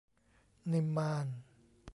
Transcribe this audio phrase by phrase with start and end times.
[0.71, 1.27] นิมมาน